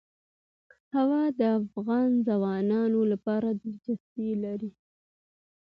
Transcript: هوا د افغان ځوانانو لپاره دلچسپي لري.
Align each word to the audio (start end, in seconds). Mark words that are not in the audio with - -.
هوا 0.95 1.23
د 1.39 1.41
افغان 1.61 2.09
ځوانانو 2.27 3.01
لپاره 3.11 3.47
دلچسپي 3.61 4.29
لري. 4.43 4.71